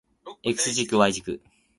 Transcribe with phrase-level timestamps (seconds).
[0.43, 1.39] X 軸 Y 軸